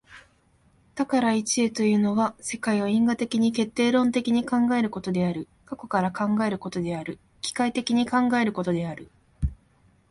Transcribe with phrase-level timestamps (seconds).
[0.95, 9.11] 多から一へというのは、世界を因果的に決定論的に考えることである、過去から考えることである、機械的に考えることである。